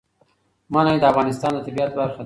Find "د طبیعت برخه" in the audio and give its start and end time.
1.55-2.15